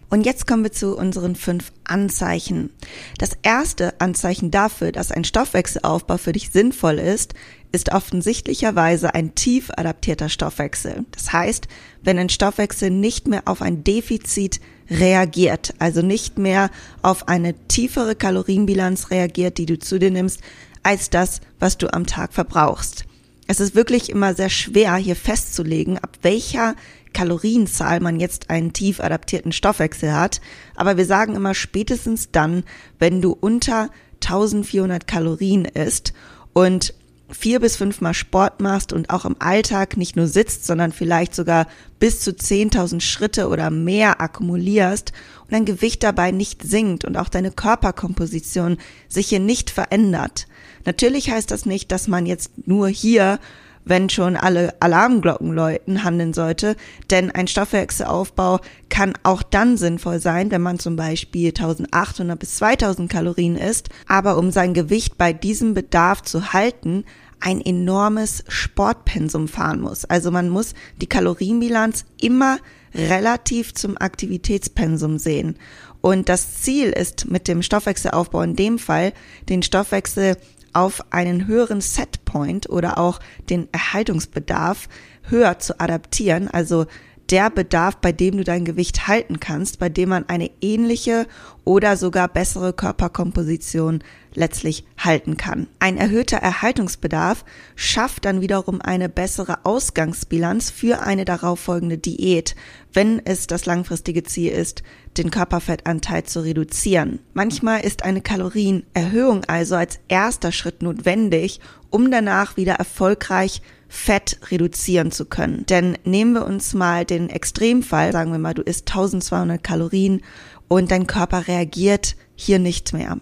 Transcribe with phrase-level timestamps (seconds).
[0.09, 2.69] Und jetzt kommen wir zu unseren fünf Anzeichen.
[3.17, 7.33] Das erste Anzeichen dafür, dass ein Stoffwechselaufbau für dich sinnvoll ist,
[7.75, 11.05] ist offensichtlicherweise ein tief adaptierter Stoffwechsel.
[11.11, 11.67] Das heißt,
[12.01, 18.15] wenn ein Stoffwechsel nicht mehr auf ein Defizit reagiert, also nicht mehr auf eine tiefere
[18.15, 20.39] Kalorienbilanz reagiert, die du zu dir nimmst,
[20.83, 23.05] als das, was du am Tag verbrauchst.
[23.47, 26.75] Es ist wirklich immer sehr schwer, hier festzulegen, ab welcher
[27.13, 30.41] Kalorienzahl man jetzt einen tief adaptierten Stoffwechsel hat.
[30.75, 32.63] Aber wir sagen immer spätestens dann,
[32.99, 33.89] wenn du unter
[34.23, 36.13] 1400 Kalorien isst
[36.53, 36.93] und
[37.35, 41.67] vier bis fünfmal Sport machst und auch im Alltag nicht nur sitzt, sondern vielleicht sogar
[41.99, 45.11] bis zu 10.000 Schritte oder mehr akkumulierst
[45.43, 50.47] und dein Gewicht dabei nicht sinkt und auch deine Körperkomposition sich hier nicht verändert.
[50.85, 53.39] Natürlich heißt das nicht, dass man jetzt nur hier
[53.85, 56.75] wenn schon alle Alarmglocken läuten, handeln sollte.
[57.11, 58.59] Denn ein Stoffwechselaufbau
[58.89, 63.89] kann auch dann sinnvoll sein, wenn man zum Beispiel 1800 bis 2000 Kalorien isst.
[64.07, 67.05] Aber um sein Gewicht bei diesem Bedarf zu halten,
[67.39, 70.05] ein enormes Sportpensum fahren muss.
[70.05, 72.57] Also man muss die Kalorienbilanz immer
[72.93, 75.57] relativ zum Aktivitätspensum sehen.
[76.01, 79.13] Und das Ziel ist mit dem Stoffwechselaufbau in dem Fall,
[79.49, 80.37] den Stoffwechsel
[80.71, 83.19] auf einen höheren Setpoint oder auch
[83.49, 84.89] den Erhaltungsbedarf
[85.23, 86.85] höher zu adaptieren, also
[87.29, 91.27] der Bedarf, bei dem du dein Gewicht halten kannst, bei dem man eine ähnliche
[91.63, 94.03] oder sogar bessere Körperkomposition
[94.35, 95.67] letztlich halten kann.
[95.79, 102.55] Ein erhöhter Erhaltungsbedarf schafft dann wiederum eine bessere Ausgangsbilanz für eine darauffolgende Diät,
[102.93, 104.83] wenn es das langfristige Ziel ist,
[105.17, 107.19] den Körperfettanteil zu reduzieren.
[107.33, 111.59] Manchmal ist eine Kalorienerhöhung also als erster Schritt notwendig,
[111.89, 113.61] um danach wieder erfolgreich
[113.95, 115.65] Fett reduzieren zu können.
[115.65, 120.21] Denn nehmen wir uns mal den Extremfall, sagen wir mal, du isst 1200 Kalorien
[120.67, 123.19] und dein Körper reagiert hier nicht mehr.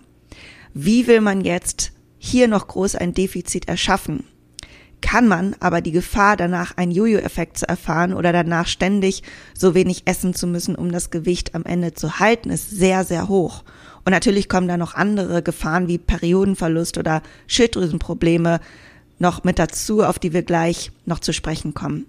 [0.74, 4.24] Wie will man jetzt hier noch groß ein Defizit erschaffen?
[5.02, 9.22] Kann man aber die Gefahr danach einen Jojo-Effekt zu erfahren oder danach ständig
[9.54, 13.28] so wenig essen zu müssen, um das Gewicht am Ende zu halten, ist sehr, sehr
[13.28, 13.64] hoch.
[14.06, 18.60] Und natürlich kommen da noch andere Gefahren wie Periodenverlust oder Schilddrüsenprobleme
[19.20, 22.06] noch mit dazu, auf die wir gleich noch zu sprechen kommen.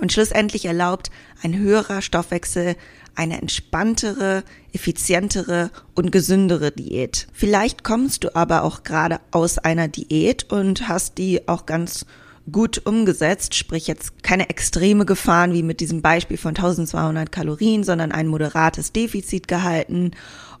[0.00, 1.10] Und schlussendlich erlaubt
[1.42, 2.76] ein höherer Stoffwechsel
[3.14, 7.28] eine entspanntere, effizientere und gesündere Diät.
[7.32, 12.06] Vielleicht kommst du aber auch gerade aus einer Diät und hast die auch ganz
[12.50, 18.12] gut umgesetzt, sprich jetzt keine extreme Gefahren wie mit diesem Beispiel von 1200 Kalorien, sondern
[18.12, 20.10] ein moderates Defizit gehalten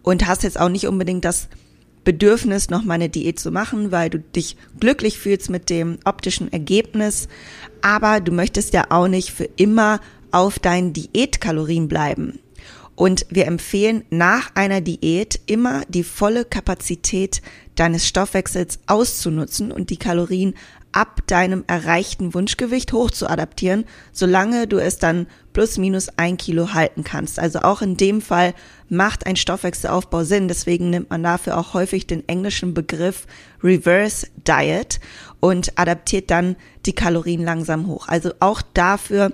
[0.02, 1.48] und hast jetzt auch nicht unbedingt das
[2.04, 6.52] Bedürfnis, noch mal eine Diät zu machen, weil du dich glücklich fühlst mit dem optischen
[6.52, 7.28] Ergebnis.
[7.82, 12.38] Aber du möchtest ja auch nicht für immer auf deinen Diätkalorien bleiben.
[12.96, 17.42] Und wir empfehlen nach einer Diät immer die volle Kapazität
[17.74, 20.54] deines Stoffwechsels auszunutzen und die Kalorien
[20.92, 26.74] ab deinem erreichten Wunschgewicht hoch zu adaptieren, solange du es dann plus minus ein Kilo
[26.74, 27.38] halten kannst.
[27.38, 28.52] Also auch in dem Fall
[28.90, 30.48] macht ein Stoffwechselaufbau Sinn.
[30.48, 33.26] Deswegen nimmt man dafür auch häufig den englischen Begriff
[33.62, 35.00] Reverse Diet
[35.40, 38.08] und adaptiert dann die Kalorien langsam hoch.
[38.08, 39.32] Also auch dafür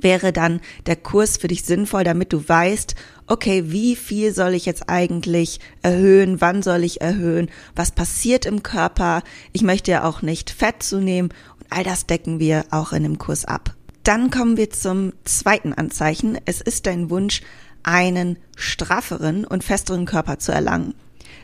[0.00, 2.94] wäre dann der Kurs für dich sinnvoll, damit du weißt,
[3.26, 8.62] okay, wie viel soll ich jetzt eigentlich erhöhen, wann soll ich erhöhen, was passiert im
[8.62, 13.02] Körper, ich möchte ja auch nicht Fett zunehmen und all das decken wir auch in
[13.02, 13.73] dem Kurs ab.
[14.04, 16.38] Dann kommen wir zum zweiten Anzeichen.
[16.44, 17.40] Es ist dein Wunsch,
[17.82, 20.94] einen strafferen und festeren Körper zu erlangen.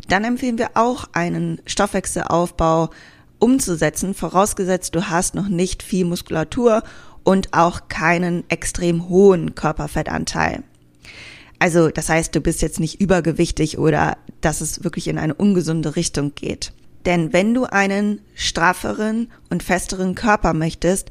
[0.08, 2.90] Dann empfehlen wir auch einen Stoffwechselaufbau
[3.38, 6.82] umzusetzen, vorausgesetzt du hast noch nicht viel Muskulatur
[7.24, 10.62] und auch keinen extrem hohen Körperfettanteil.
[11.58, 15.96] Also das heißt, du bist jetzt nicht übergewichtig oder dass es wirklich in eine ungesunde
[15.96, 16.72] Richtung geht.
[17.06, 21.10] Denn wenn du einen strafferen und festeren Körper möchtest,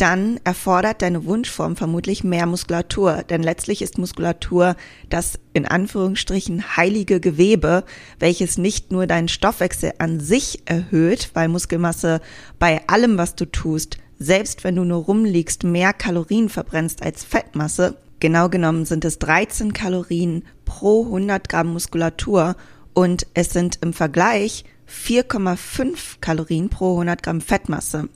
[0.00, 3.22] dann erfordert deine Wunschform vermutlich mehr Muskulatur.
[3.28, 4.76] Denn letztlich ist Muskulatur
[5.08, 7.84] das in Anführungsstrichen heilige Gewebe,
[8.18, 12.20] welches nicht nur deinen Stoffwechsel an sich erhöht, weil Muskelmasse
[12.58, 17.96] bei allem, was du tust, selbst wenn du nur rumliegst, mehr Kalorien verbrennst als Fettmasse.
[18.20, 22.56] Genau genommen sind es 13 Kalorien pro 100 Gramm Muskulatur
[22.94, 28.08] und es sind im Vergleich 4,5 Kalorien pro 100 Gramm Fettmasse.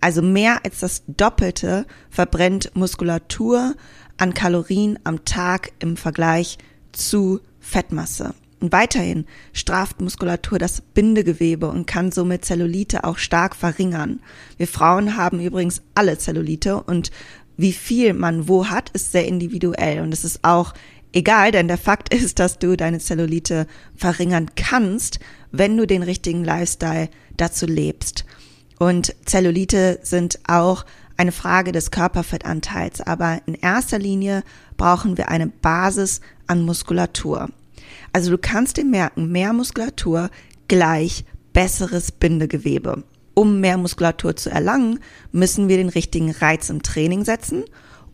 [0.00, 3.74] Also mehr als das Doppelte verbrennt Muskulatur
[4.16, 6.58] an Kalorien am Tag im Vergleich
[6.92, 8.34] zu Fettmasse.
[8.60, 9.24] Und weiterhin
[9.54, 14.20] straft Muskulatur das Bindegewebe und kann somit Zellulite auch stark verringern.
[14.58, 17.10] Wir Frauen haben übrigens alle Zellulite und
[17.56, 20.74] wie viel man wo hat, ist sehr individuell und es ist auch
[21.12, 23.66] egal, denn der Fakt ist, dass du deine Zellulite
[23.96, 25.20] verringern kannst,
[25.52, 28.24] wenn du den richtigen Lifestyle dazu lebst.
[28.80, 30.86] Und Zellulite sind auch
[31.18, 34.42] eine Frage des Körperfettanteils, aber in erster Linie
[34.78, 37.50] brauchen wir eine Basis an Muskulatur.
[38.14, 40.30] Also du kannst dir merken, mehr Muskulatur
[40.66, 43.04] gleich besseres Bindegewebe.
[43.34, 44.98] Um mehr Muskulatur zu erlangen,
[45.30, 47.64] müssen wir den richtigen Reiz im Training setzen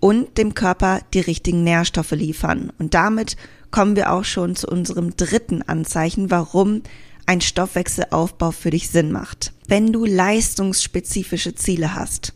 [0.01, 2.73] und dem Körper die richtigen Nährstoffe liefern.
[2.81, 3.37] Und damit
[3.71, 6.83] kommen wir auch schon zu unserem dritten Anzeichen, warum
[7.27, 9.53] ein Stoffwechselaufbau für dich Sinn macht.
[9.69, 12.33] Wenn du leistungsspezifische Ziele hast,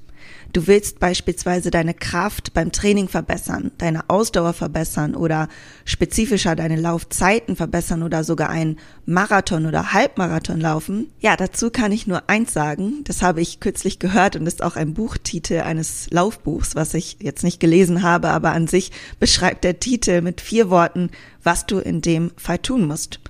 [0.53, 5.49] Du willst beispielsweise deine Kraft beim Training verbessern, deine Ausdauer verbessern oder
[5.85, 11.13] spezifischer deine Laufzeiten verbessern oder sogar einen Marathon oder Halbmarathon laufen.
[11.21, 13.05] Ja, dazu kann ich nur eins sagen.
[13.05, 17.45] Das habe ich kürzlich gehört und ist auch ein Buchtitel eines Laufbuchs, was ich jetzt
[17.45, 18.91] nicht gelesen habe, aber an sich
[19.21, 21.11] beschreibt der Titel mit vier Worten,
[21.45, 23.21] was du in dem Fall tun musst.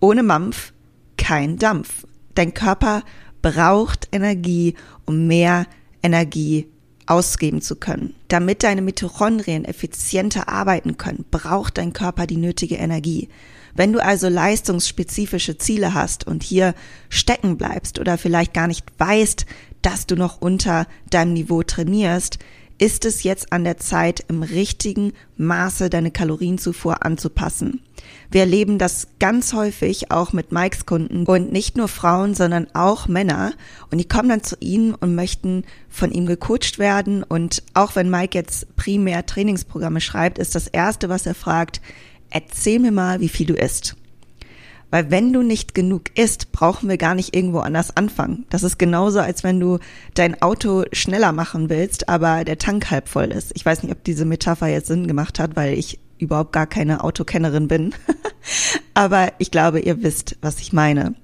[0.00, 0.72] Ohne Mampf
[1.20, 2.06] kein Dampf.
[2.34, 3.02] Dein Körper
[3.42, 4.74] braucht Energie,
[5.04, 5.66] um mehr
[6.02, 6.66] Energie
[7.06, 8.14] ausgeben zu können.
[8.28, 13.28] Damit deine Mitochondrien effizienter arbeiten können, braucht dein Körper die nötige Energie.
[13.74, 16.74] Wenn du also leistungsspezifische Ziele hast und hier
[17.10, 19.44] stecken bleibst oder vielleicht gar nicht weißt,
[19.82, 22.38] dass du noch unter deinem Niveau trainierst,
[22.80, 27.82] ist es jetzt an der Zeit, im richtigen Maße deine Kalorienzufuhr anzupassen.
[28.30, 33.06] Wir erleben das ganz häufig auch mit Mikes Kunden und nicht nur Frauen, sondern auch
[33.06, 33.52] Männer.
[33.90, 37.22] Und die kommen dann zu ihnen und möchten von ihm gecoacht werden.
[37.22, 41.82] Und auch wenn Mike jetzt primär Trainingsprogramme schreibt, ist das erste, was er fragt,
[42.30, 43.96] erzähl mir mal, wie viel du isst.
[44.90, 48.44] Weil wenn du nicht genug isst, brauchen wir gar nicht irgendwo anders anfangen.
[48.50, 49.78] Das ist genauso, als wenn du
[50.14, 53.52] dein Auto schneller machen willst, aber der Tank halb voll ist.
[53.54, 57.04] Ich weiß nicht, ob diese Metapher jetzt Sinn gemacht hat, weil ich überhaupt gar keine
[57.04, 57.94] Autokennerin bin.
[58.94, 61.14] aber ich glaube, ihr wisst, was ich meine.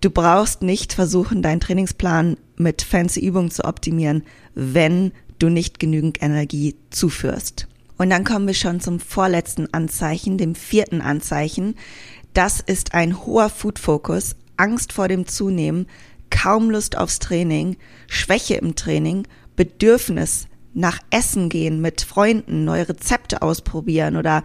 [0.00, 4.22] Du brauchst nicht versuchen, deinen Trainingsplan mit fancy Übungen zu optimieren,
[4.54, 7.68] wenn du nicht genügend Energie zuführst.
[7.96, 11.74] Und dann kommen wir schon zum vorletzten Anzeichen, dem vierten Anzeichen.
[12.34, 15.86] Das ist ein hoher Food-Fokus, Angst vor dem Zunehmen,
[16.30, 23.42] kaum Lust aufs Training, Schwäche im Training, Bedürfnis nach Essen gehen mit Freunden, neue Rezepte
[23.42, 24.42] ausprobieren oder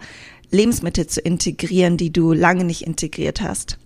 [0.50, 3.78] Lebensmittel zu integrieren, die du lange nicht integriert hast.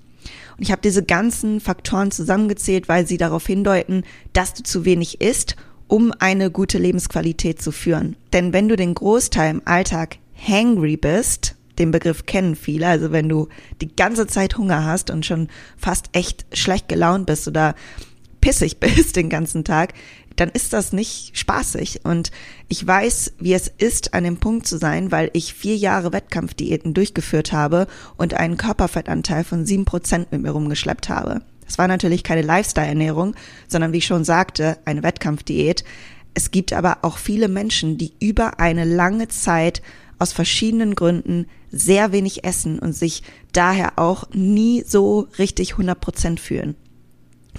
[0.56, 5.20] Und ich habe diese ganzen Faktoren zusammengezählt, weil sie darauf hindeuten, dass du zu wenig
[5.20, 8.16] isst, um eine gute Lebensqualität zu führen.
[8.32, 12.86] Denn wenn du den Großteil im Alltag hangry bist, den Begriff kennen viele.
[12.86, 13.48] Also wenn du
[13.80, 17.74] die ganze Zeit Hunger hast und schon fast echt schlecht gelaunt bist oder
[18.40, 19.94] pissig bist den ganzen Tag,
[20.36, 22.04] dann ist das nicht spaßig.
[22.04, 22.30] Und
[22.68, 26.94] ich weiß, wie es ist, an dem Punkt zu sein, weil ich vier Jahre Wettkampfdiäten
[26.94, 31.42] durchgeführt habe und einen Körperfettanteil von sieben Prozent mit mir rumgeschleppt habe.
[31.66, 33.34] Das war natürlich keine Lifestyle-Ernährung,
[33.66, 35.84] sondern wie ich schon sagte, eine Wettkampfdiät.
[36.34, 39.82] Es gibt aber auch viele Menschen, die über eine lange Zeit
[40.18, 43.22] aus verschiedenen Gründen sehr wenig essen und sich
[43.52, 46.76] daher auch nie so richtig 100 Prozent fühlen.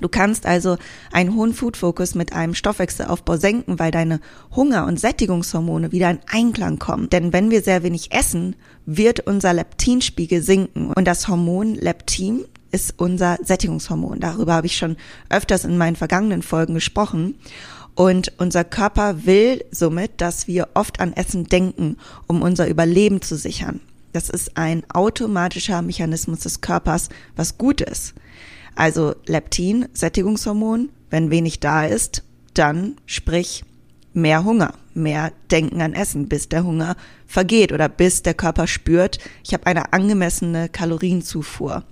[0.01, 0.78] Du kannst also
[1.12, 4.22] einen hohen Food-Fokus mit einem Stoffwechselaufbau senken, weil deine
[4.56, 7.10] Hunger- und Sättigungshormone wieder in Einklang kommen.
[7.10, 10.94] Denn wenn wir sehr wenig essen, wird unser Leptinspiegel sinken.
[10.94, 14.20] Und das Hormon Leptin ist unser Sättigungshormon.
[14.20, 14.96] Darüber habe ich schon
[15.30, 17.36] öfters in meinen vergangenen Folgen gesprochen.
[18.00, 23.36] Und unser Körper will somit, dass wir oft an Essen denken, um unser Überleben zu
[23.36, 23.82] sichern.
[24.13, 28.13] Das ist ein automatischer Mechanismus des Körpers, was gut ist.
[28.74, 33.65] Also Leptin, Sättigungshormon, wenn wenig da ist, dann sprich
[34.13, 36.96] mehr Hunger, mehr Denken an Essen, bis der Hunger
[37.27, 41.84] vergeht oder bis der Körper spürt, ich habe eine angemessene Kalorienzufuhr.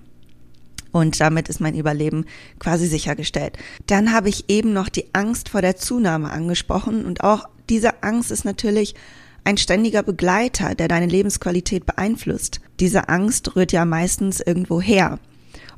[0.98, 2.24] Und damit ist mein Überleben
[2.58, 3.56] quasi sichergestellt.
[3.86, 8.32] Dann habe ich eben noch die Angst vor der Zunahme angesprochen und auch diese Angst
[8.32, 8.96] ist natürlich
[9.44, 12.60] ein ständiger Begleiter, der deine Lebensqualität beeinflusst.
[12.80, 15.20] Diese Angst rührt ja meistens irgendwo her.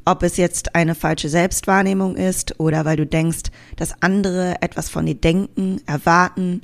[0.06, 5.04] Ob es jetzt eine falsche Selbstwahrnehmung ist oder weil du denkst, dass andere etwas von
[5.04, 6.62] dir denken, erwarten.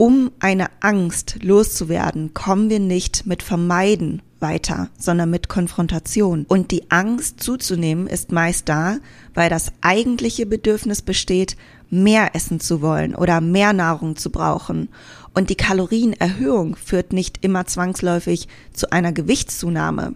[0.00, 6.46] Um eine Angst loszuwerden, kommen wir nicht mit Vermeiden weiter, sondern mit Konfrontation.
[6.48, 8.96] Und die Angst zuzunehmen ist meist da,
[9.34, 11.54] weil das eigentliche Bedürfnis besteht,
[11.90, 14.88] mehr essen zu wollen oder mehr Nahrung zu brauchen.
[15.34, 20.14] Und die Kalorienerhöhung führt nicht immer zwangsläufig zu einer Gewichtszunahme.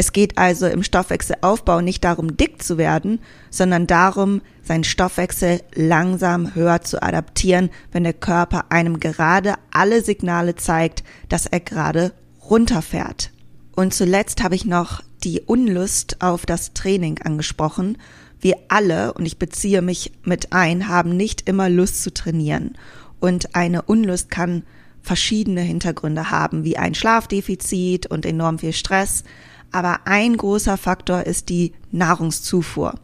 [0.00, 6.54] Es geht also im Stoffwechselaufbau nicht darum, dick zu werden, sondern darum, seinen Stoffwechsel langsam
[6.54, 12.14] höher zu adaptieren, wenn der Körper einem gerade alle Signale zeigt, dass er gerade
[12.48, 13.30] runterfährt.
[13.76, 17.98] Und zuletzt habe ich noch die Unlust auf das Training angesprochen.
[18.40, 22.78] Wir alle, und ich beziehe mich mit ein, haben nicht immer Lust zu trainieren.
[23.20, 24.62] Und eine Unlust kann
[25.02, 29.24] verschiedene Hintergründe haben, wie ein Schlafdefizit und enorm viel Stress,
[29.72, 32.94] aber ein großer Faktor ist die Nahrungszufuhr.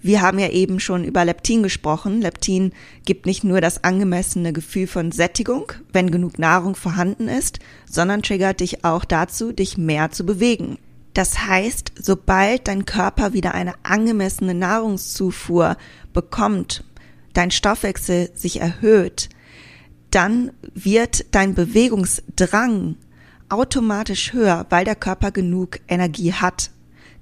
[0.00, 2.20] Wir haben ja eben schon über Leptin gesprochen.
[2.20, 2.72] Leptin
[3.04, 7.58] gibt nicht nur das angemessene Gefühl von Sättigung, wenn genug Nahrung vorhanden ist,
[7.90, 10.78] sondern triggert dich auch dazu, dich mehr zu bewegen.
[11.14, 15.76] Das heißt, sobald dein Körper wieder eine angemessene Nahrungszufuhr
[16.12, 16.84] bekommt,
[17.32, 19.28] dein Stoffwechsel sich erhöht,
[20.12, 22.96] dann wird dein Bewegungsdrang
[23.48, 26.70] automatisch höher, weil der Körper genug Energie hat.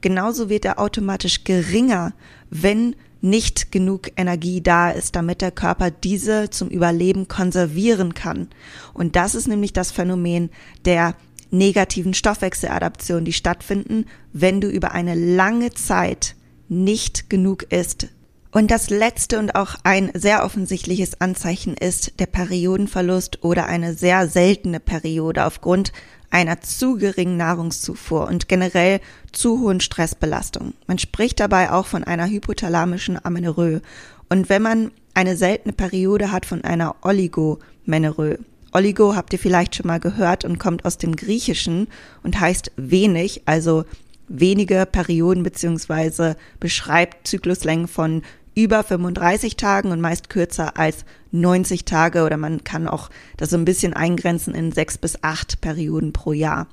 [0.00, 2.12] Genauso wird er automatisch geringer,
[2.50, 8.49] wenn nicht genug Energie da ist, damit der Körper diese zum Überleben konservieren kann.
[8.92, 10.50] Und das ist nämlich das Phänomen
[10.85, 11.14] der
[11.50, 16.35] negativen Stoffwechseladaption, die stattfinden, wenn du über eine lange Zeit
[16.68, 18.09] nicht genug isst.
[18.57, 24.29] Und das letzte und auch ein sehr offensichtliches Anzeichen ist der Periodenverlust oder eine sehr
[24.29, 25.93] seltene Periode aufgrund
[26.31, 30.73] einer zu geringen Nahrungszufuhr und generell zu hohen Stressbelastung.
[30.87, 33.83] Man spricht dabei auch von einer hypothalamischen Amenorrhoe.
[34.31, 38.39] Und wenn man eine seltene Periode hat von einer Oligomenorrhoe.
[38.73, 41.89] Oligo habt ihr vielleicht schon mal gehört und kommt aus dem Griechischen
[42.23, 43.85] und heißt wenig, also
[44.29, 48.23] wenige Perioden beziehungsweise beschreibt Zykluslängen von
[48.57, 53.57] über 35 Tagen und meist kürzer als 90 Tage oder man kann auch das so
[53.57, 56.67] ein bisschen eingrenzen in sechs bis acht Perioden pro Jahr.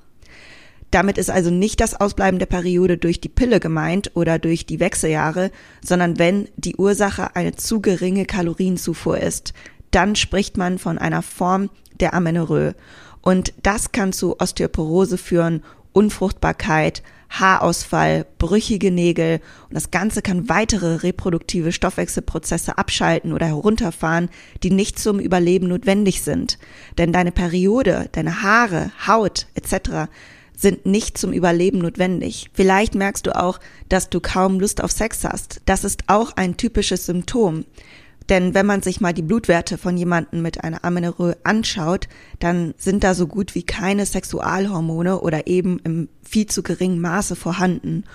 [0.91, 4.79] Damit ist also nicht das Ausbleiben der Periode durch die Pille gemeint oder durch die
[4.79, 5.51] Wechseljahre,
[5.83, 9.53] sondern wenn die Ursache eine zu geringe Kalorienzufuhr ist,
[9.91, 12.75] dann spricht man von einer Form der Amenorrhoe.
[13.21, 15.63] Und das kann zu Osteoporose führen,
[15.93, 17.03] Unfruchtbarkeit,
[17.39, 24.29] Haarausfall, brüchige Nägel und das Ganze kann weitere reproduktive Stoffwechselprozesse abschalten oder herunterfahren,
[24.61, 26.59] die nicht zum Überleben notwendig sind.
[26.97, 30.11] Denn deine Periode, deine Haare, Haut etc.
[30.55, 32.51] sind nicht zum Überleben notwendig.
[32.53, 33.59] Vielleicht merkst du auch,
[33.89, 35.61] dass du kaum Lust auf Sex hast.
[35.65, 37.65] Das ist auch ein typisches Symptom.
[38.33, 42.07] Denn wenn man sich mal die Blutwerte von jemandem mit einer Amenorrhoe anschaut,
[42.39, 47.35] dann sind da so gut wie keine Sexualhormone oder eben im viel zu geringen Maße
[47.35, 48.05] vorhanden.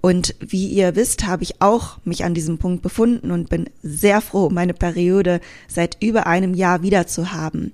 [0.00, 4.20] Und wie ihr wisst, habe ich auch mich an diesem Punkt befunden und bin sehr
[4.20, 7.72] froh, meine Periode seit über einem Jahr wieder zu haben.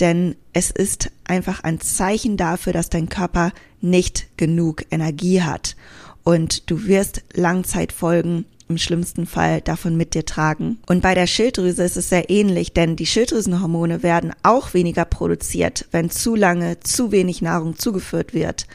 [0.00, 5.74] Denn es ist einfach ein Zeichen dafür, dass dein Körper nicht genug Energie hat.
[6.22, 10.78] Und du wirst Langzeitfolgen im schlimmsten Fall davon mit dir tragen.
[10.86, 15.86] Und bei der Schilddrüse ist es sehr ähnlich, denn die Schilddrüsenhormone werden auch weniger produziert,
[15.90, 18.66] wenn zu lange zu wenig Nahrung zugeführt wird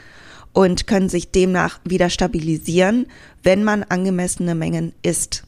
[0.52, 3.06] und können sich demnach wieder stabilisieren,
[3.42, 5.44] wenn man angemessene Mengen isst.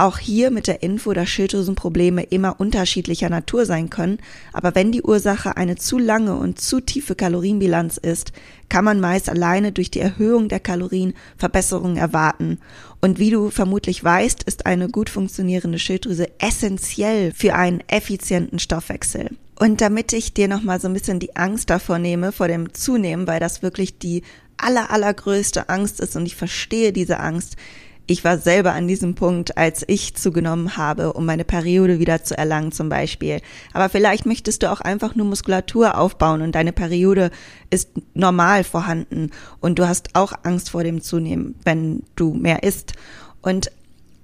[0.00, 4.18] Auch hier mit der Info, dass Schilddrüsenprobleme immer unterschiedlicher Natur sein können,
[4.52, 8.30] aber wenn die Ursache eine zu lange und zu tiefe Kalorienbilanz ist,
[8.68, 12.60] kann man meist alleine durch die Erhöhung der Kalorien Verbesserungen erwarten.
[13.00, 19.30] Und wie du vermutlich weißt, ist eine gut funktionierende Schilddrüse essentiell für einen effizienten Stoffwechsel.
[19.58, 23.26] Und damit ich dir nochmal so ein bisschen die Angst davor nehme, vor dem Zunehmen,
[23.26, 24.22] weil das wirklich die
[24.58, 27.56] aller, allergrößte Angst ist und ich verstehe diese Angst,
[28.10, 32.36] ich war selber an diesem Punkt, als ich zugenommen habe, um meine Periode wieder zu
[32.36, 33.42] erlangen zum Beispiel.
[33.74, 37.30] Aber vielleicht möchtest du auch einfach nur Muskulatur aufbauen und deine Periode
[37.68, 42.94] ist normal vorhanden und du hast auch Angst vor dem Zunehmen, wenn du mehr isst.
[43.42, 43.70] Und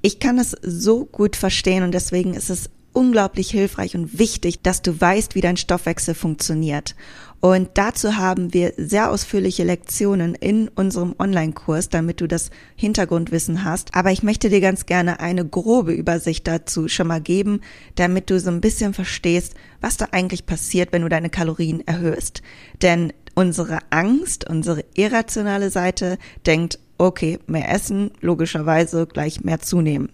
[0.00, 4.80] ich kann es so gut verstehen und deswegen ist es unglaublich hilfreich und wichtig, dass
[4.80, 6.94] du weißt, wie dein Stoffwechsel funktioniert.
[7.44, 13.94] Und dazu haben wir sehr ausführliche Lektionen in unserem Online-Kurs, damit du das Hintergrundwissen hast.
[13.94, 17.60] Aber ich möchte dir ganz gerne eine grobe Übersicht dazu schon mal geben,
[17.96, 22.40] damit du so ein bisschen verstehst, was da eigentlich passiert, wenn du deine Kalorien erhöhst.
[22.80, 30.08] Denn unsere Angst, unsere irrationale Seite denkt, okay, mehr essen, logischerweise gleich mehr zunehmen.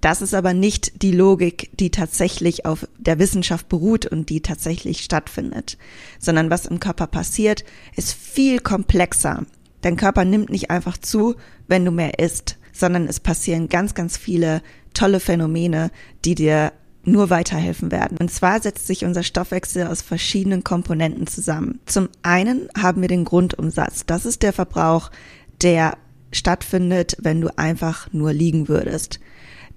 [0.00, 5.02] Das ist aber nicht die Logik, die tatsächlich auf der Wissenschaft beruht und die tatsächlich
[5.02, 5.78] stattfindet,
[6.18, 7.64] sondern was im Körper passiert,
[7.96, 9.46] ist viel komplexer.
[9.80, 11.34] Dein Körper nimmt nicht einfach zu,
[11.66, 14.62] wenn du mehr isst, sondern es passieren ganz, ganz viele
[14.94, 15.90] tolle Phänomene,
[16.24, 16.72] die dir
[17.04, 18.18] nur weiterhelfen werden.
[18.18, 21.80] Und zwar setzt sich unser Stoffwechsel aus verschiedenen Komponenten zusammen.
[21.86, 24.04] Zum einen haben wir den Grundumsatz.
[24.06, 25.10] Das ist der Verbrauch,
[25.62, 25.96] der
[26.32, 29.20] stattfindet, wenn du einfach nur liegen würdest.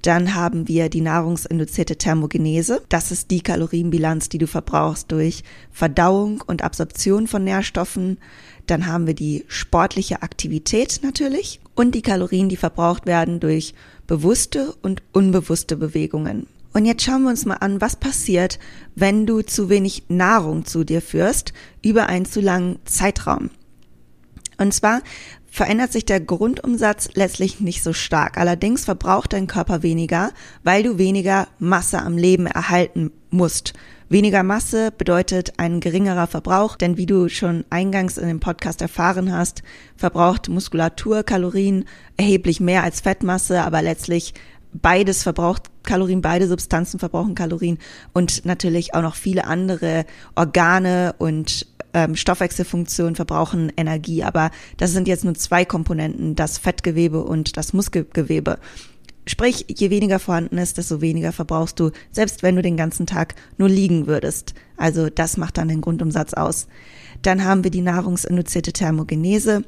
[0.02, 2.82] Dann haben wir die nahrungsinduzierte Thermogenese.
[2.90, 8.18] Das ist die Kalorienbilanz, die du verbrauchst durch Verdauung und Absorption von Nährstoffen.
[8.66, 13.74] Dann haben wir die sportliche Aktivität natürlich und die Kalorien, die verbraucht werden durch
[14.08, 16.48] bewusste und unbewusste Bewegungen.
[16.72, 18.60] Und jetzt schauen wir uns mal an, was passiert,
[18.96, 21.52] wenn du zu wenig Nahrung zu dir führst
[21.84, 23.50] über einen zu langen Zeitraum.
[24.58, 25.02] Und zwar
[25.52, 28.38] verändert sich der Grundumsatz letztlich nicht so stark.
[28.38, 30.32] Allerdings verbraucht dein Körper weniger,
[30.64, 33.74] weil du weniger Masse am Leben erhalten musst.
[34.12, 39.32] Weniger Masse bedeutet ein geringerer Verbrauch, denn wie du schon eingangs in dem Podcast erfahren
[39.32, 39.62] hast,
[39.96, 41.86] verbraucht Muskulatur Kalorien
[42.18, 44.34] erheblich mehr als Fettmasse, aber letztlich
[44.74, 47.78] beides verbraucht Kalorien, beide Substanzen verbrauchen Kalorien
[48.14, 55.08] und natürlich auch noch viele andere Organe und ähm, Stoffwechselfunktionen verbrauchen Energie, aber das sind
[55.08, 58.60] jetzt nur zwei Komponenten, das Fettgewebe und das Muskelgewebe.
[59.26, 63.36] Sprich, je weniger vorhanden ist, desto weniger verbrauchst du, selbst wenn du den ganzen Tag
[63.58, 64.56] nur liegen würdest.
[64.76, 66.68] Also das macht dann den Grundumsatz aus.
[67.22, 69.64] Dann haben wir die nahrungsinduzierte Thermogenese.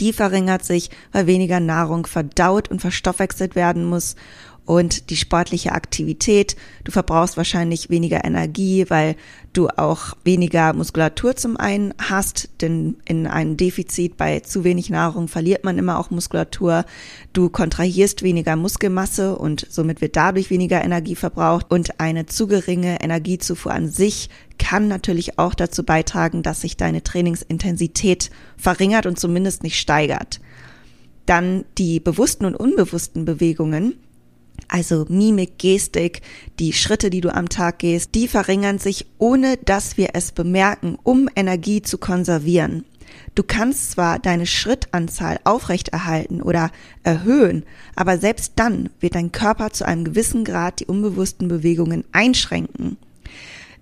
[0.00, 4.16] Die verringert sich, weil weniger Nahrung verdaut und verstoffwechselt werden muss
[4.68, 6.54] und die sportliche Aktivität.
[6.84, 9.16] Du verbrauchst wahrscheinlich weniger Energie, weil
[9.54, 15.26] du auch weniger Muskulatur zum einen hast, denn in einem Defizit bei zu wenig Nahrung
[15.26, 16.84] verliert man immer auch Muskulatur.
[17.32, 23.00] Du kontrahierst weniger Muskelmasse und somit wird dadurch weniger Energie verbraucht und eine zu geringe
[23.00, 24.28] Energiezufuhr an sich
[24.58, 30.40] kann natürlich auch dazu beitragen, dass sich deine Trainingsintensität verringert und zumindest nicht steigert.
[31.24, 33.94] Dann die bewussten und unbewussten Bewegungen
[34.66, 36.22] also Mimik, Gestik,
[36.58, 40.98] die Schritte, die du am Tag gehst, die verringern sich, ohne dass wir es bemerken,
[41.02, 42.84] um Energie zu konservieren.
[43.34, 46.70] Du kannst zwar deine Schrittanzahl aufrechterhalten oder
[47.02, 52.98] erhöhen, aber selbst dann wird dein Körper zu einem gewissen Grad die unbewussten Bewegungen einschränken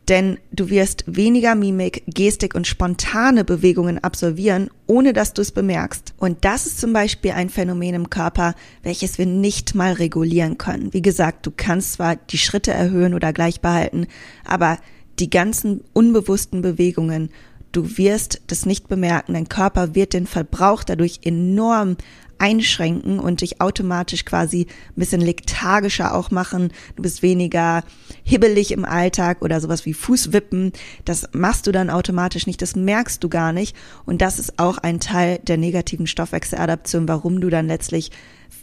[0.09, 6.14] denn du wirst weniger Mimik, Gestik und spontane Bewegungen absolvieren, ohne dass du es bemerkst.
[6.19, 10.92] Und das ist zum Beispiel ein Phänomen im Körper, welches wir nicht mal regulieren können.
[10.92, 14.07] Wie gesagt, du kannst zwar die Schritte erhöhen oder gleich behalten,
[14.45, 14.79] aber
[15.19, 17.31] die ganzen unbewussten Bewegungen,
[17.73, 19.35] du wirst das nicht bemerken.
[19.35, 21.97] Dein Körper wird den Verbrauch dadurch enorm
[22.38, 26.72] einschränken und dich automatisch quasi ein bisschen lethargischer auch machen.
[26.96, 27.85] Du bist weniger
[28.25, 30.72] hibbelig im Alltag oder sowas wie Fußwippen.
[31.05, 33.77] Das machst du dann automatisch nicht, das merkst du gar nicht.
[34.05, 38.11] Und das ist auch ein Teil der negativen Stoffwechseladaption, warum du dann letztlich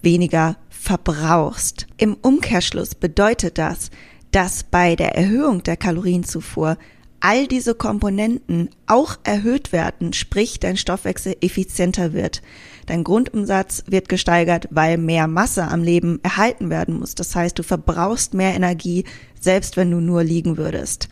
[0.02, 1.88] weniger verbrauchst.
[1.98, 3.90] Im Umkehrschluss bedeutet das,
[4.32, 6.78] dass bei der Erhöhung der Kalorienzufuhr
[7.24, 12.42] all diese Komponenten auch erhöht werden, sprich dein Stoffwechsel effizienter wird.
[12.86, 17.16] Dein Grundumsatz wird gesteigert, weil mehr Masse am Leben erhalten werden muss.
[17.16, 19.06] Das heißt, du verbrauchst mehr Energie,
[19.40, 21.10] selbst wenn du nur liegen würdest.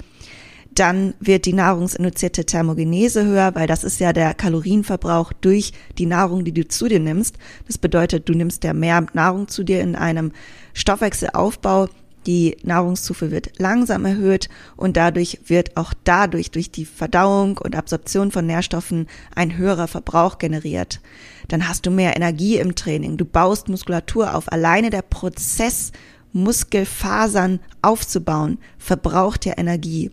[0.73, 6.45] dann wird die nahrungsinduzierte Thermogenese höher, weil das ist ja der Kalorienverbrauch durch die Nahrung,
[6.45, 7.37] die du zu dir nimmst.
[7.67, 10.31] Das bedeutet, du nimmst ja mehr Nahrung zu dir in einem
[10.73, 11.87] Stoffwechselaufbau.
[12.27, 18.31] Die Nahrungszufuhr wird langsam erhöht und dadurch wird auch dadurch durch die Verdauung und Absorption
[18.31, 21.01] von Nährstoffen ein höherer Verbrauch generiert.
[21.47, 23.17] Dann hast du mehr Energie im Training.
[23.17, 24.51] Du baust Muskulatur auf.
[24.51, 25.91] Alleine der Prozess,
[26.31, 30.11] Muskelfasern aufzubauen, verbraucht ja Energie.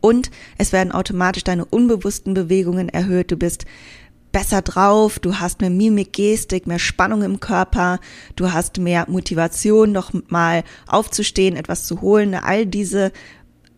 [0.00, 3.30] Und es werden automatisch deine unbewussten Bewegungen erhöht.
[3.30, 3.64] Du bist
[4.34, 8.00] besser drauf, du hast mehr Mimik, Gestik, mehr Spannung im Körper,
[8.34, 12.34] du hast mehr Motivation, noch mal aufzustehen, etwas zu holen.
[12.34, 13.12] All diese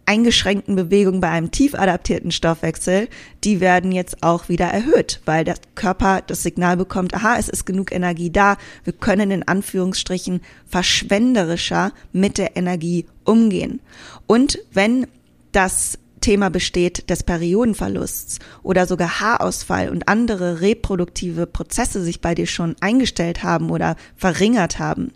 [0.06, 3.08] eingeschränkten Bewegungen bei einem tief adaptierten Stoffwechsel,
[3.44, 7.66] die werden jetzt auch wieder erhöht, weil der Körper das Signal bekommt, aha, es ist
[7.66, 13.80] genug Energie da, wir können in Anführungsstrichen verschwenderischer mit der Energie umgehen.
[14.26, 15.06] Und wenn
[15.52, 22.48] das Thema besteht des Periodenverlusts oder sogar Haarausfall und andere reproduktive Prozesse sich bei dir
[22.48, 25.12] schon eingestellt haben oder verringert haben,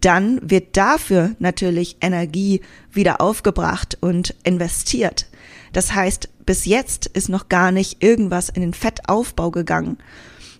[0.00, 5.26] dann wird dafür natürlich Energie wieder aufgebracht und investiert.
[5.74, 9.98] Das heißt, bis jetzt ist noch gar nicht irgendwas in den Fettaufbau gegangen.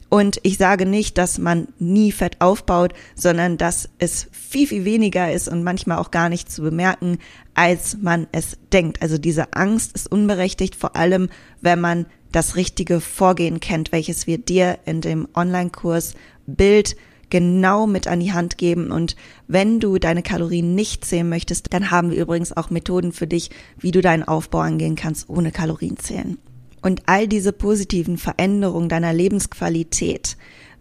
[0.08, 5.32] Und ich sage nicht, dass man nie Fett aufbaut, sondern dass es viel, viel weniger
[5.32, 7.18] ist und manchmal auch gar nicht zu bemerken,
[7.54, 9.02] als man es denkt.
[9.02, 11.28] Also diese Angst ist unberechtigt, vor allem
[11.60, 16.14] wenn man das richtige Vorgehen kennt, welches wir dir in dem Online-Kurs
[16.46, 16.96] Bild
[17.30, 18.90] genau mit an die Hand geben.
[18.90, 19.16] Und
[19.48, 23.50] wenn du deine Kalorien nicht zählen möchtest, dann haben wir übrigens auch Methoden für dich,
[23.78, 26.38] wie du deinen Aufbau angehen kannst ohne Kalorien zählen.
[26.84, 30.36] Und all diese positiven Veränderungen deiner Lebensqualität,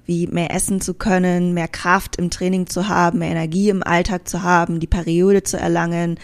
[0.06, 4.28] wie mehr essen zu können, mehr Kraft im Training zu haben, mehr Energie im Alltag
[4.28, 6.20] zu haben, die Periode zu erlangen,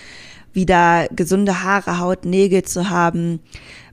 [0.52, 3.40] wieder gesunde Haare, Haut, Nägel zu haben,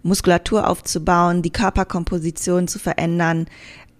[0.02, 3.46] Muskulatur aufzubauen, die Körperkomposition zu verändern,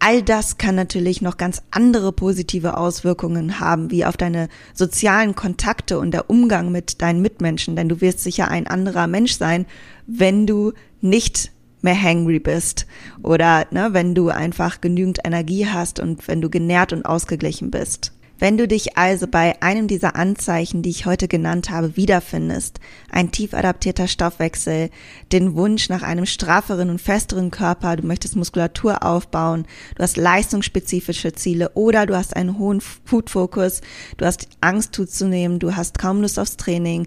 [0.00, 6.00] all das kann natürlich noch ganz andere positive Auswirkungen haben, wie auf deine sozialen Kontakte
[6.00, 9.66] und der Umgang mit deinen Mitmenschen, denn du wirst sicher ein anderer Mensch sein,
[10.08, 12.86] wenn du nicht mehr hangry bist
[13.22, 18.12] oder ne, wenn du einfach genügend Energie hast und wenn du genährt und ausgeglichen bist.
[18.38, 23.30] Wenn du dich also bei einem dieser Anzeichen, die ich heute genannt habe, wiederfindest, ein
[23.30, 24.90] tief adaptierter Stoffwechsel,
[25.32, 31.32] den Wunsch nach einem strafferen und festeren Körper, du möchtest Muskulatur aufbauen, du hast leistungsspezifische
[31.32, 33.80] Ziele oder du hast einen hohen Food-Fokus,
[34.18, 37.06] du hast Angst zuzunehmen, du hast kaum Lust aufs Training,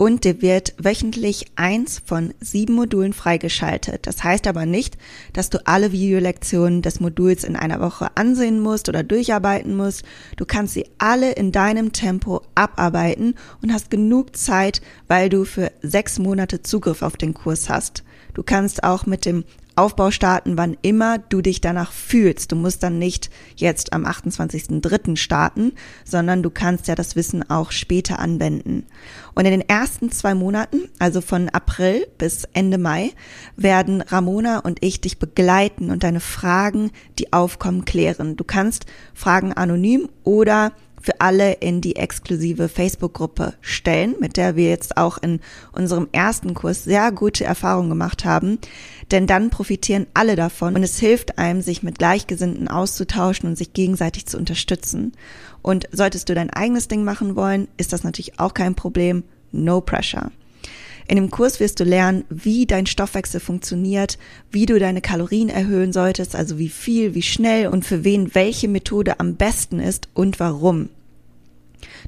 [0.00, 4.06] und dir wird wöchentlich eins von sieben Modulen freigeschaltet.
[4.06, 4.96] Das heißt aber nicht,
[5.34, 10.04] dass du alle Videolektionen des Moduls in einer Woche ansehen musst oder durcharbeiten musst.
[10.38, 15.70] Du kannst sie alle in deinem Tempo abarbeiten und hast genug Zeit, weil du für
[15.82, 18.02] sechs Monate Zugriff auf den Kurs hast.
[18.32, 19.44] Du kannst auch mit dem
[19.80, 22.52] Aufbau starten, wann immer du dich danach fühlst.
[22.52, 25.16] Du musst dann nicht jetzt am 28.03.
[25.16, 25.72] starten,
[26.04, 28.84] sondern du kannst ja das Wissen auch später anwenden.
[29.34, 33.12] Und in den ersten zwei Monaten, also von April bis Ende Mai,
[33.56, 38.36] werden Ramona und ich dich begleiten und deine Fragen, die aufkommen, klären.
[38.36, 44.68] Du kannst Fragen anonym oder für alle in die exklusive Facebook-Gruppe stellen, mit der wir
[44.68, 45.40] jetzt auch in
[45.72, 48.58] unserem ersten Kurs sehr gute Erfahrungen gemacht haben.
[49.10, 53.72] Denn dann profitieren alle davon und es hilft einem, sich mit Gleichgesinnten auszutauschen und sich
[53.72, 55.12] gegenseitig zu unterstützen.
[55.62, 59.24] Und solltest du dein eigenes Ding machen wollen, ist das natürlich auch kein Problem.
[59.52, 60.30] No pressure.
[61.10, 64.16] In dem Kurs wirst du lernen, wie dein Stoffwechsel funktioniert,
[64.52, 68.68] wie du deine Kalorien erhöhen solltest, also wie viel, wie schnell und für wen welche
[68.68, 70.88] Methode am besten ist und warum.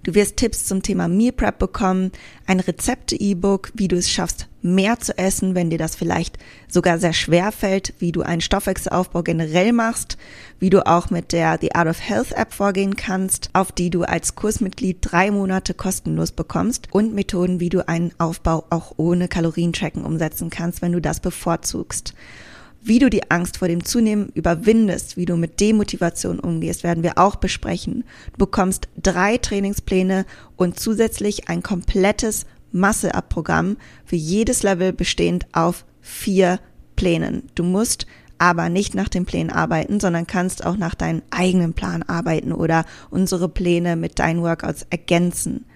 [0.03, 2.13] Du wirst Tipps zum Thema Meal Prep bekommen,
[2.47, 7.13] ein Rezepte-E-Book, wie du es schaffst, mehr zu essen, wenn dir das vielleicht sogar sehr
[7.13, 10.17] schwer fällt, wie du einen Stoffwechselaufbau generell machst,
[10.59, 14.03] wie du auch mit der The Art of Health App vorgehen kannst, auf die du
[14.03, 20.05] als Kursmitglied drei Monate kostenlos bekommst und Methoden, wie du einen Aufbau auch ohne Kalorientracken
[20.05, 22.15] umsetzen kannst, wenn du das bevorzugst.
[22.85, 27.17] Wie du die Angst vor dem Zunehmen überwindest, wie du mit Demotivation umgehst, werden wir
[27.17, 28.03] auch besprechen.
[28.33, 36.59] Du bekommst drei Trainingspläne und zusätzlich ein komplettes Masse-Up-Programm für jedes Level bestehend auf vier
[36.97, 37.45] Plänen.
[37.55, 38.07] Du musst
[38.39, 42.85] aber nicht nach den Plänen arbeiten, sondern kannst auch nach deinem eigenen Plan arbeiten oder
[43.11, 45.67] unsere Pläne mit deinen Workouts ergänzen.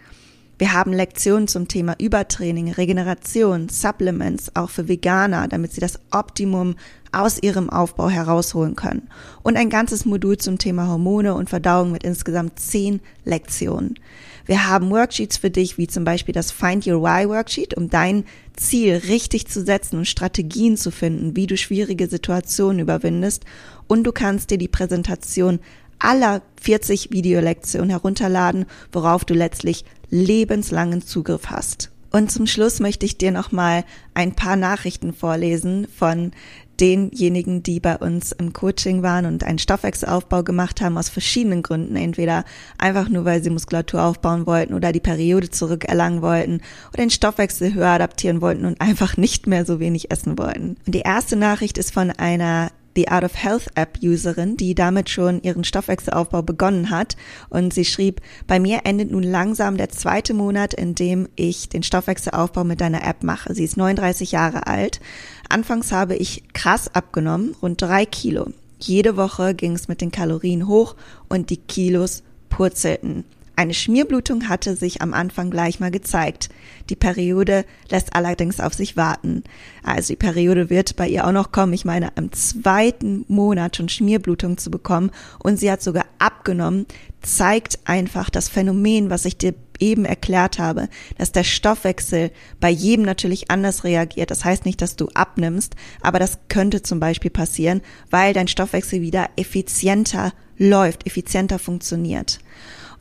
[0.59, 6.77] Wir haben Lektionen zum Thema Übertraining, Regeneration, Supplements, auch für Veganer, damit sie das Optimum
[7.13, 9.09] aus ihrem Aufbau herausholen können.
[9.43, 13.99] Und ein ganzes Modul zum Thema Hormone und Verdauung mit insgesamt zehn Lektionen.
[14.47, 18.25] Wir haben Worksheets für dich, wie zum Beispiel das Find Your Why Worksheet, um dein
[18.55, 23.45] Ziel richtig zu setzen und Strategien zu finden, wie du schwierige Situationen überwindest.
[23.89, 25.59] Und du kannst dir die Präsentation
[25.99, 31.91] aller 40 Videolektionen herunterladen, worauf du letztlich lebenslangen Zugriff hast.
[32.11, 36.33] Und zum Schluss möchte ich dir nochmal ein paar Nachrichten vorlesen von
[36.81, 41.97] denjenigen, die bei uns im Coaching waren und einen Stoffwechselaufbau gemacht haben aus verschiedenen Gründen.
[41.97, 42.45] Entweder
[42.79, 46.61] einfach nur, weil sie Muskulatur aufbauen wollten oder die Periode zurückerlangen wollten
[46.93, 50.77] oder den Stoffwechsel höher adaptieren wollten und einfach nicht mehr so wenig essen wollten.
[50.87, 55.11] Und die erste Nachricht ist von einer die Art of Health App Userin, die damit
[55.11, 57.17] schon ihren Stoffwechselaufbau begonnen hat.
[57.49, 61.83] Und sie schrieb, bei mir endet nun langsam der zweite Monat, in dem ich den
[61.83, 63.55] Stoffwechselaufbau mit deiner App mache.
[63.55, 65.01] Sie ist 39 Jahre alt.
[65.49, 68.49] Anfangs habe ich krass abgenommen, rund drei Kilo.
[68.79, 70.97] Jede Woche ging es mit den Kalorien hoch
[71.29, 73.25] und die Kilos purzelten.
[73.59, 76.51] Eine Schmierblutung hatte sich am Anfang gleich mal gezeigt.
[76.91, 79.45] Die Periode lässt allerdings auf sich warten.
[79.83, 81.73] Also die Periode wird bei ihr auch noch kommen.
[81.73, 86.85] Ich meine, im zweiten Monat schon Schmierblutung zu bekommen und sie hat sogar abgenommen,
[87.23, 93.07] zeigt einfach das Phänomen, was ich dir eben erklärt habe, dass der Stoffwechsel bei jedem
[93.07, 94.31] natürlich anders reagiert.
[94.31, 99.01] Das heißt nicht, dass du abnimmst, aber das könnte zum Beispiel passieren, weil dein Stoffwechsel
[99.01, 102.39] wieder effizienter läuft, effizienter funktioniert.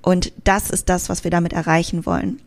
[0.06, 2.40] Und das ist das, was wir damit erreichen wollen.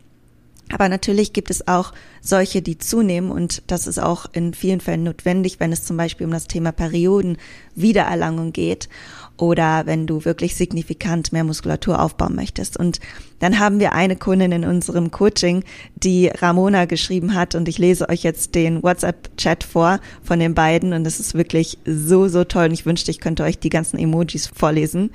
[0.71, 1.91] Aber natürlich gibt es auch
[2.21, 6.25] solche, die zunehmen und das ist auch in vielen Fällen notwendig, wenn es zum Beispiel
[6.25, 8.87] um das Thema Periodenwiedererlangung geht
[9.35, 12.77] oder wenn du wirklich signifikant mehr Muskulatur aufbauen möchtest.
[12.77, 12.99] Und
[13.39, 15.63] dann haben wir eine Kundin in unserem Coaching,
[15.95, 20.93] die Ramona geschrieben hat und ich lese euch jetzt den WhatsApp-Chat vor von den beiden
[20.93, 23.97] und es ist wirklich so, so toll und ich wünschte, ich könnte euch die ganzen
[23.97, 25.11] Emojis vorlesen.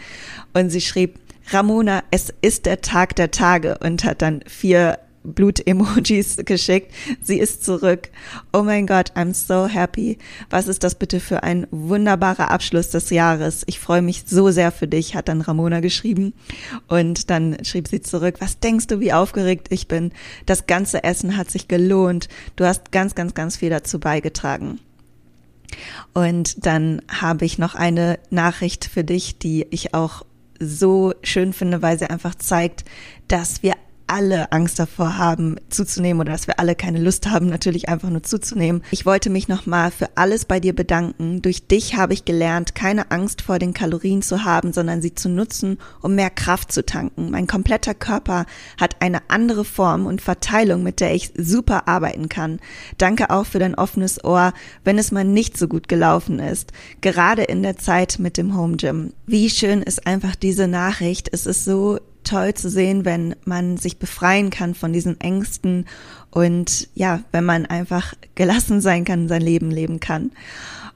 [0.53, 1.19] Und sie schrieb,
[1.51, 6.93] Ramona, es ist der Tag der Tage und hat dann vier Blut-Emojis geschickt.
[7.23, 8.11] Sie ist zurück.
[8.53, 10.19] Oh mein Gott, I'm so happy.
[10.51, 13.65] Was ist das bitte für ein wunderbarer Abschluss des Jahres?
[13.67, 16.35] Ich freue mich so sehr für dich, hat dann Ramona geschrieben.
[16.87, 20.13] Und dann schrieb sie zurück, was denkst du, wie aufgeregt ich bin?
[20.47, 22.29] Das ganze Essen hat sich gelohnt.
[22.57, 24.79] Du hast ganz, ganz, ganz viel dazu beigetragen.
[26.13, 30.25] Und dann habe ich noch eine Nachricht für dich, die ich auch
[30.61, 32.85] so schön finde, weil sie einfach zeigt,
[33.29, 33.75] dass wir
[34.15, 38.23] alle Angst davor haben, zuzunehmen oder dass wir alle keine Lust haben, natürlich einfach nur
[38.23, 38.85] zuzunehmen.
[38.93, 41.43] Ich wollte mich nochmal für alles bei dir bedanken.
[41.43, 45.29] Durch dich habe ich gelernt, keine Angst vor den Kalorien zu haben, sondern sie zu
[45.29, 47.33] nutzen, um mehr Kraft zu tanken.
[47.33, 48.47] Mein kompletter Körper
[48.81, 52.61] hat eine andere Form und Verteilung, mit der ich super arbeiten kann.
[52.99, 54.53] Danke auch für dein offenes Ohr,
[54.85, 56.71] wenn es mal nicht so gut gelaufen ist.
[57.01, 59.13] Gerade in der Zeit mit dem Home Gym.
[59.27, 61.29] Wie schön ist einfach diese Nachricht.
[61.33, 65.87] Es ist so toll zu sehen, wenn man sich befreien kann von diesen Ängsten
[66.31, 70.33] und ja, wenn man einfach gelassen sein kann, sein Leben leben kann.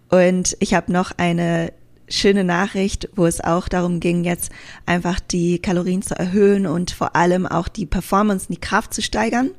[0.09, 1.73] Und ich habe noch eine
[2.09, 4.51] schöne Nachricht, wo es auch darum ging, jetzt
[4.87, 9.51] einfach die Kalorien zu erhöhen und vor allem auch die Performance, die Kraft zu steigern.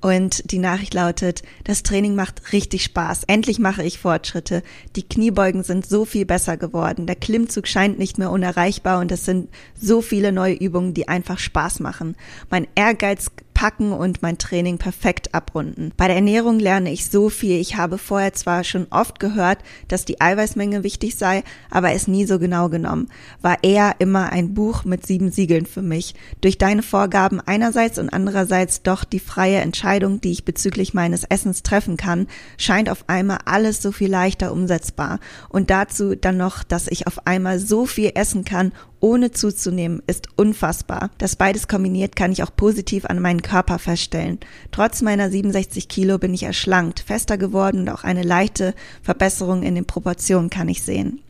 [0.00, 3.24] Und die Nachricht lautet, das Training macht richtig Spaß.
[3.24, 4.62] Endlich mache ich Fortschritte.
[4.96, 7.06] Die Kniebeugen sind so viel besser geworden.
[7.06, 9.48] Der Klimmzug scheint nicht mehr unerreichbar und es sind
[9.80, 12.16] so viele neue Übungen, die einfach Spaß machen.
[12.50, 15.92] Mein Ehrgeiz packen und mein Training perfekt abrunden.
[15.96, 17.60] Bei der Ernährung lerne ich so viel.
[17.60, 22.26] Ich habe vorher zwar schon oft gehört, dass die Eiweißmenge wichtig sei, aber es nie
[22.26, 23.08] so genau genommen.
[23.40, 26.14] War eher immer ein Buch mit sieben Siegeln für mich.
[26.40, 31.62] Durch deine Vorgaben einerseits und andererseits doch die freie Entscheidung, die ich bezüglich meines Essens
[31.62, 32.26] treffen kann,
[32.58, 35.20] scheint auf einmal alles so viel leichter umsetzbar.
[35.48, 38.72] Und dazu dann noch, dass ich auf einmal so viel essen kann,
[39.04, 41.10] ohne zuzunehmen, ist unfassbar.
[41.18, 44.38] Das beides kombiniert kann ich auch positiv an meinen Körper feststellen.
[44.72, 49.74] Trotz meiner 67 Kilo bin ich erschlankt, fester geworden und auch eine leichte Verbesserung in
[49.74, 51.20] den Proportionen kann ich sehen.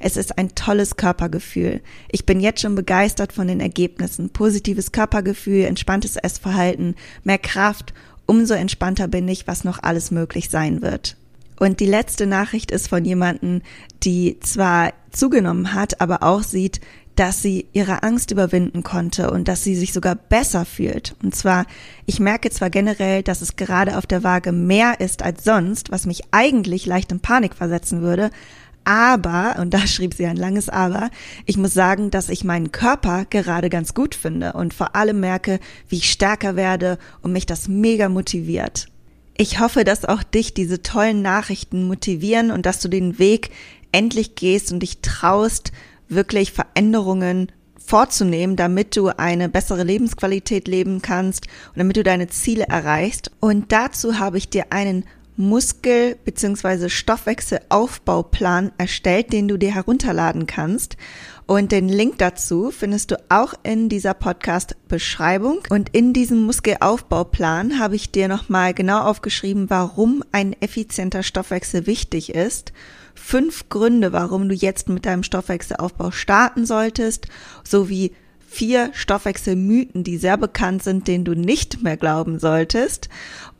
[0.00, 1.82] Es ist ein tolles Körpergefühl.
[2.10, 4.30] Ich bin jetzt schon begeistert von den Ergebnissen.
[4.30, 7.94] Positives Körpergefühl, entspanntes Essverhalten, mehr Kraft.
[8.26, 11.16] Umso entspannter bin ich, was noch alles möglich sein wird.
[11.58, 13.62] Und die letzte Nachricht ist von jemanden,
[14.02, 16.80] die zwar zugenommen hat, aber auch sieht,
[17.16, 21.16] dass sie ihre Angst überwinden konnte und dass sie sich sogar besser fühlt.
[21.20, 21.66] Und zwar,
[22.06, 26.06] ich merke zwar generell, dass es gerade auf der Waage mehr ist als sonst, was
[26.06, 28.30] mich eigentlich leicht in Panik versetzen würde,
[28.88, 31.10] aber, und da schrieb sie ein langes Aber,
[31.44, 35.60] ich muss sagen, dass ich meinen Körper gerade ganz gut finde und vor allem merke,
[35.88, 38.88] wie ich stärker werde und mich das mega motiviert.
[39.40, 43.50] Ich hoffe, dass auch dich diese tollen Nachrichten motivieren und dass du den Weg
[43.92, 45.70] endlich gehst und dich traust,
[46.08, 52.64] wirklich Veränderungen vorzunehmen, damit du eine bessere Lebensqualität leben kannst und damit du deine Ziele
[52.64, 53.30] erreichst.
[53.38, 55.04] Und dazu habe ich dir einen
[55.36, 56.88] Muskel- bzw.
[56.88, 60.96] Stoffwechselaufbauplan erstellt, den du dir herunterladen kannst.
[61.48, 65.62] Und den Link dazu findest du auch in dieser Podcast-Beschreibung.
[65.70, 72.34] Und in diesem Muskelaufbauplan habe ich dir nochmal genau aufgeschrieben, warum ein effizienter Stoffwechsel wichtig
[72.34, 72.72] ist
[73.18, 77.26] fünf Gründe, warum du jetzt mit deinem Stoffwechselaufbau starten solltest,
[77.64, 78.12] sowie
[78.46, 83.08] vier Stoffwechselmythen, die sehr bekannt sind, denen du nicht mehr glauben solltest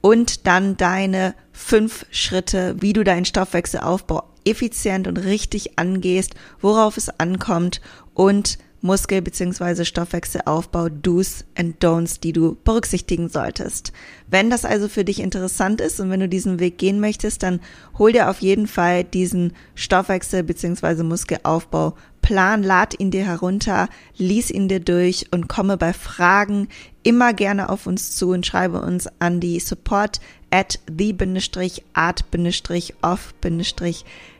[0.00, 7.08] und dann deine fünf Schritte, wie du deinen Stoffwechselaufbau effizient und richtig angehst, worauf es
[7.20, 7.80] ankommt
[8.14, 9.84] und Muskel- bzw.
[9.84, 13.92] Stoffwechselaufbau, Do's and Don'ts, die du berücksichtigen solltest.
[14.28, 17.60] Wenn das also für dich interessant ist und wenn du diesen Weg gehen möchtest, dann
[17.98, 21.02] hol dir auf jeden Fall diesen Stoffwechsel- bzw.
[21.02, 23.88] Muskelaufbau Plan, lad ihn dir herunter,
[24.18, 26.68] lies ihn dir durch und komme bei Fragen
[27.02, 31.64] immer gerne auf uns zu und schreibe uns an die support at the-art-of-health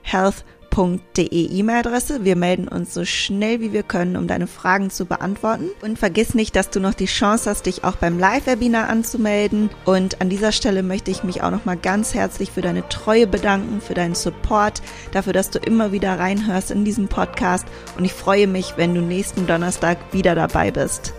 [0.03, 2.24] www.de E-Mail-Adresse.
[2.24, 5.70] Wir melden uns so schnell wie wir können, um deine Fragen zu beantworten.
[5.83, 9.70] Und vergiss nicht, dass du noch die Chance hast, dich auch beim Live-Webinar anzumelden.
[9.85, 13.26] Und an dieser Stelle möchte ich mich auch noch mal ganz herzlich für deine Treue
[13.26, 17.66] bedanken, für deinen Support, dafür, dass du immer wieder reinhörst in diesem Podcast.
[17.96, 21.14] Und ich freue mich, wenn du nächsten Donnerstag wieder dabei bist.